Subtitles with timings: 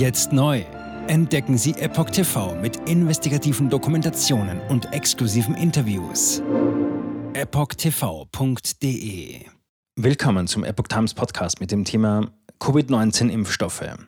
[0.00, 0.64] Jetzt neu.
[1.08, 6.40] Entdecken Sie Epoch TV mit investigativen Dokumentationen und exklusiven Interviews.
[7.34, 8.64] EpochTV.de
[9.96, 13.98] Willkommen zum Epoch Times Podcast mit dem Thema Covid-19-Impfstoffe.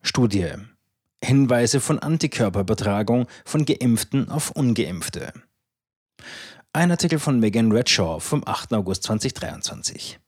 [0.00, 0.54] Studie.
[1.22, 5.34] Hinweise von Antikörperübertragung von Geimpften auf Ungeimpfte.
[6.72, 8.72] Ein Artikel von Megan Redshaw vom 8.
[8.72, 10.18] August 2023.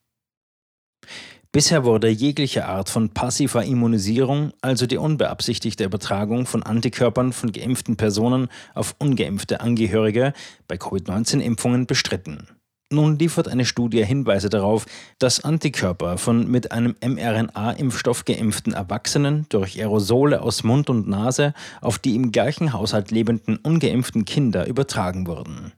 [1.50, 7.96] Bisher wurde jegliche Art von passiver Immunisierung, also die unbeabsichtigte Übertragung von Antikörpern von geimpften
[7.96, 10.34] Personen auf ungeimpfte Angehörige
[10.66, 12.48] bei Covid-19-Impfungen bestritten.
[12.90, 14.84] Nun liefert eine Studie Hinweise darauf,
[15.18, 21.98] dass Antikörper von mit einem mRNA-Impfstoff geimpften Erwachsenen durch Aerosole aus Mund und Nase auf
[21.98, 25.72] die im gleichen Haushalt lebenden ungeimpften Kinder übertragen wurden.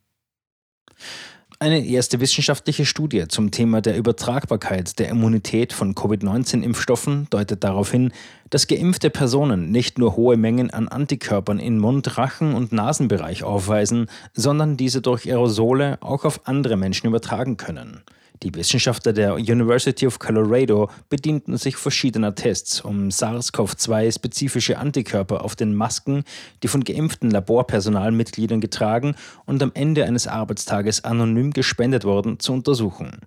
[1.62, 8.14] Eine erste wissenschaftliche Studie zum Thema der Übertragbarkeit der Immunität von Covid-19-Impfstoffen deutet darauf hin,
[8.48, 14.06] dass geimpfte Personen nicht nur hohe Mengen an Antikörpern in Mund-, Rachen- und Nasenbereich aufweisen,
[14.32, 18.04] sondern diese durch Aerosole auch auf andere Menschen übertragen können.
[18.42, 25.74] Die Wissenschaftler der University of Colorado bedienten sich verschiedener Tests, um SARS-CoV-2-spezifische Antikörper auf den
[25.74, 26.24] Masken,
[26.62, 33.20] die von geimpften Laborpersonalmitgliedern getragen und am Ende eines Arbeitstages anonym gespendet wurden, zu untersuchen.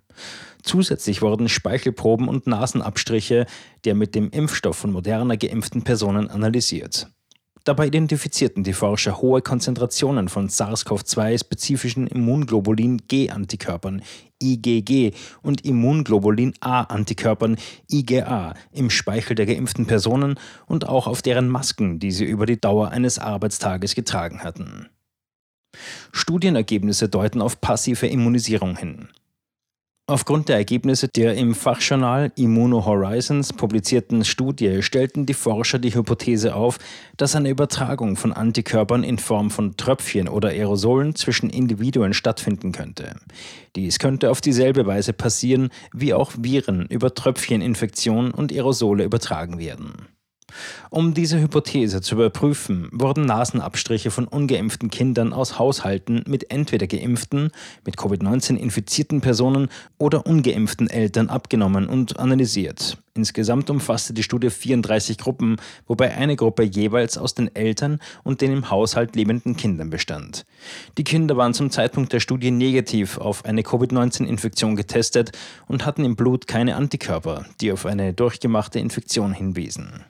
[0.64, 3.46] Zusätzlich wurden Speichelproben und Nasenabstriche
[3.84, 7.06] der mit dem Impfstoff von moderner geimpften Personen analysiert.
[7.64, 14.02] Dabei identifizierten die Forscher hohe Konzentrationen von SARS-CoV-2-spezifischen Immunglobulin G-Antikörpern
[14.42, 17.56] IgG und Immunglobulin A-Antikörpern
[17.90, 22.60] IgA im Speichel der geimpften Personen und auch auf deren Masken, die sie über die
[22.60, 24.90] Dauer eines Arbeitstages getragen hatten.
[26.12, 29.08] Studienergebnisse deuten auf passive Immunisierung hin.
[30.06, 36.76] Aufgrund der Ergebnisse der im Fachjournal Immunohorizons publizierten Studie stellten die Forscher die Hypothese auf,
[37.16, 43.16] dass eine Übertragung von Antikörpern in Form von Tröpfchen oder Aerosolen zwischen Individuen stattfinden könnte.
[43.76, 50.13] Dies könnte auf dieselbe Weise passieren, wie auch Viren über Tröpfcheninfektionen und Aerosole übertragen werden.
[50.90, 57.50] Um diese Hypothese zu überprüfen, wurden Nasenabstriche von ungeimpften Kindern aus Haushalten mit entweder geimpften,
[57.84, 62.98] mit Covid-19 infizierten Personen oder ungeimpften Eltern abgenommen und analysiert.
[63.16, 65.56] Insgesamt umfasste die Studie 34 Gruppen,
[65.86, 70.44] wobei eine Gruppe jeweils aus den Eltern und den im Haushalt lebenden Kindern bestand.
[70.98, 75.30] Die Kinder waren zum Zeitpunkt der Studie negativ auf eine Covid-19-Infektion getestet
[75.68, 80.04] und hatten im Blut keine Antikörper, die auf eine durchgemachte Infektion hinwiesen.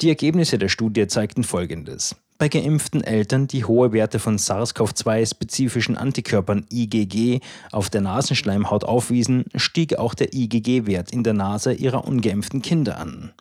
[0.00, 2.16] Die Ergebnisse der Studie zeigten Folgendes.
[2.36, 7.38] Bei geimpften Eltern, die hohe Werte von SARS-CoV-2-spezifischen Antikörpern IgG
[7.70, 13.32] auf der Nasenschleimhaut aufwiesen, stieg auch der IgG-Wert in der Nase ihrer ungeimpften Kinder an.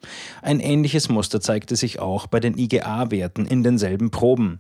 [0.43, 4.59] Ein ähnliches Muster zeigte sich auch bei den IgA-Werten in denselben Proben.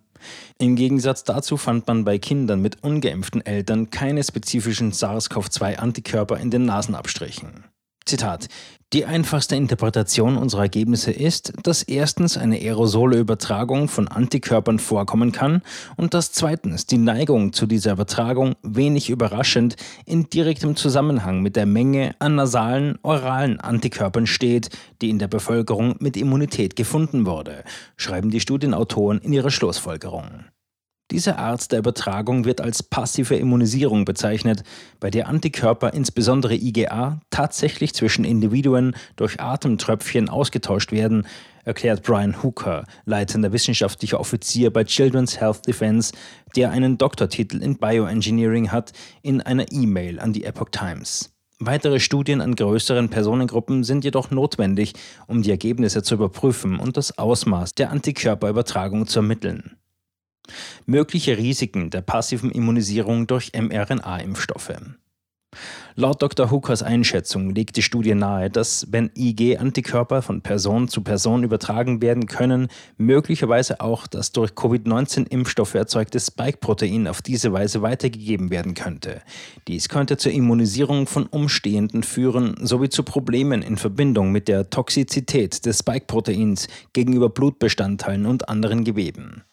[0.57, 6.65] Im Gegensatz dazu fand man bei Kindern mit ungeimpften Eltern keine spezifischen SARS-CoV-2-Antikörper in den
[6.65, 7.65] Nasenabstrichen.
[8.05, 8.47] Zitat.
[8.93, 15.63] Die einfachste Interpretation unserer Ergebnisse ist, dass erstens eine aerosole Übertragung von Antikörpern vorkommen kann
[15.95, 21.65] und dass zweitens die Neigung zu dieser Übertragung wenig überraschend in direktem Zusammenhang mit der
[21.65, 24.69] Menge an nasalen, oralen Antikörpern steht,
[25.01, 27.63] die in der Bevölkerung mit Immunität gefunden wurde,
[27.97, 30.45] schreiben die Studienautoren in ihrer Schlussfolgerung.
[31.11, 34.63] Diese Art der Übertragung wird als passive Immunisierung bezeichnet,
[34.99, 41.27] bei der Antikörper, insbesondere IgA, tatsächlich zwischen Individuen durch Atemtröpfchen ausgetauscht werden,
[41.65, 46.13] erklärt Brian Hooker, leitender wissenschaftlicher Offizier bei Children's Health Defense,
[46.55, 51.29] der einen Doktortitel in Bioengineering hat, in einer E-Mail an die Epoch Times.
[51.59, 54.93] Weitere Studien an größeren Personengruppen sind jedoch notwendig,
[55.27, 59.77] um die Ergebnisse zu überprüfen und das Ausmaß der Antikörperübertragung zu ermitteln.
[60.85, 64.73] Mögliche Risiken der passiven Immunisierung durch mRNA-Impfstoffe.
[65.95, 66.49] Laut Dr.
[66.49, 72.25] Hookers Einschätzung legt die Studie nahe, dass, wenn IG-Antikörper von Person zu Person übertragen werden
[72.25, 72.67] können,
[72.97, 79.21] möglicherweise auch das durch Covid-19-Impfstoffe erzeugte Spike-Protein auf diese Weise weitergegeben werden könnte.
[79.67, 85.65] Dies könnte zur Immunisierung von Umstehenden führen, sowie zu Problemen in Verbindung mit der Toxizität
[85.65, 89.43] des Spike-Proteins gegenüber Blutbestandteilen und anderen Geweben.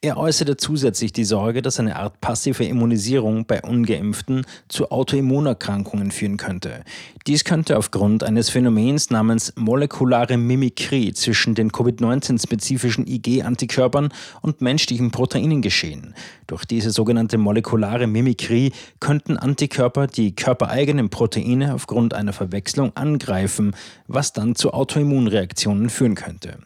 [0.00, 6.36] Er äußerte zusätzlich die Sorge, dass eine Art passive Immunisierung bei ungeimpften zu Autoimmunerkrankungen führen
[6.36, 6.84] könnte.
[7.26, 14.10] Dies könnte aufgrund eines Phänomens namens molekulare Mimikrie zwischen den Covid-19-spezifischen IG-Antikörpern
[14.42, 16.14] und menschlichen Proteinen geschehen.
[16.46, 23.74] Durch diese sogenannte molekulare Mimikrie könnten Antikörper die körpereigenen Proteine aufgrund einer Verwechslung angreifen,
[24.06, 26.58] was dann zu Autoimmunreaktionen führen könnte.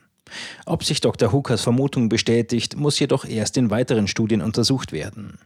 [0.67, 1.32] Ob sich Dr.
[1.32, 5.38] Hookers Vermutung bestätigt, muss jedoch erst in weiteren Studien untersucht werden.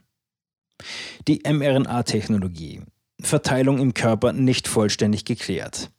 [1.27, 2.81] Die mRNA-Technologie.
[3.21, 5.89] Verteilung im Körper nicht vollständig geklärt.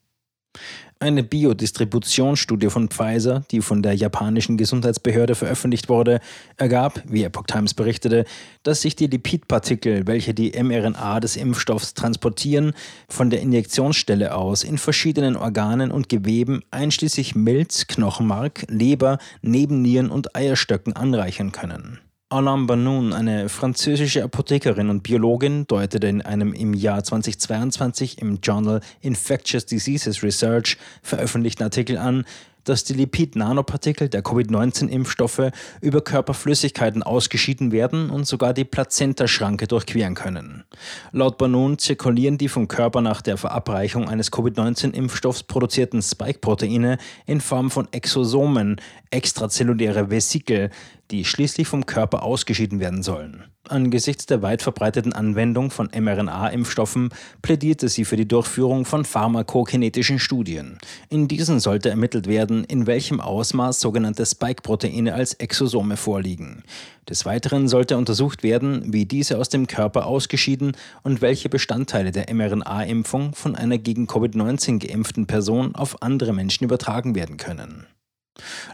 [0.98, 6.20] Eine Biodistributionsstudie von Pfizer, die von der japanischen Gesundheitsbehörde veröffentlicht wurde,
[6.56, 8.24] ergab, wie Epoch Times berichtete,
[8.62, 12.72] dass sich die Lipidpartikel, welche die mRNA des Impfstoffs transportieren,
[13.10, 20.34] von der Injektionsstelle aus in verschiedenen Organen und Geweben einschließlich Milz, Knochenmark, Leber, Nebennieren und
[20.34, 22.00] Eierstöcken anreichern können.
[22.28, 28.80] Alain Banoun, eine französische Apothekerin und Biologin, deutete in einem im Jahr 2022 im Journal
[29.00, 32.24] Infectious Diseases Research veröffentlichten Artikel an,
[32.68, 40.64] dass die Lipid-Nanopartikel der Covid-19-Impfstoffe über Körperflüssigkeiten ausgeschieden werden und sogar die Plazentaschranke durchqueren können.
[41.12, 47.70] Laut Banon zirkulieren die vom Körper nach der Verabreichung eines Covid-19-Impfstoffs produzierten Spike-Proteine in Form
[47.70, 48.80] von Exosomen,
[49.10, 50.70] extrazelluläre Vesikel,
[51.10, 53.44] die schließlich vom Körper ausgeschieden werden sollen.
[53.68, 57.10] Angesichts der weit verbreiteten Anwendung von mRNA-Impfstoffen
[57.42, 60.78] plädierte sie für die Durchführung von pharmakokinetischen Studien.
[61.08, 66.62] In diesen sollte ermittelt werden, in welchem Ausmaß sogenannte Spike-Proteine als Exosome vorliegen.
[67.08, 72.32] Des Weiteren sollte untersucht werden, wie diese aus dem Körper ausgeschieden und welche Bestandteile der
[72.34, 77.86] mRNA-Impfung von einer gegen Covid-19 geimpften Person auf andere Menschen übertragen werden können.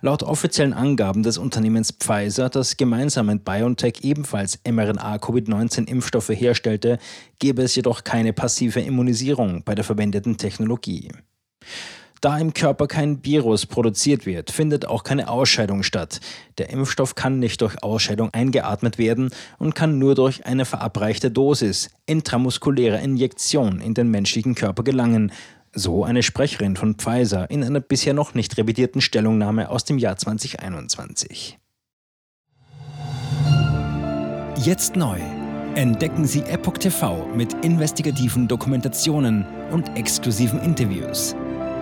[0.00, 6.98] Laut offiziellen Angaben des Unternehmens Pfizer, das gemeinsam mit BioNTech ebenfalls mRNA-Covid-19-Impfstoffe herstellte,
[7.38, 11.10] gäbe es jedoch keine passive Immunisierung bei der verwendeten Technologie.
[12.22, 16.20] Da im Körper kein Virus produziert wird, findet auch keine Ausscheidung statt.
[16.56, 21.90] Der Impfstoff kann nicht durch Ausscheidung eingeatmet werden und kann nur durch eine verabreichte Dosis,
[22.06, 25.32] intramuskuläre Injektion in den menschlichen Körper gelangen,
[25.72, 30.16] so eine Sprecherin von Pfizer in einer bisher noch nicht revidierten Stellungnahme aus dem Jahr
[30.16, 31.58] 2021.
[34.58, 35.18] Jetzt neu.
[35.74, 41.34] Entdecken Sie Epoch TV mit investigativen Dokumentationen und exklusiven Interviews.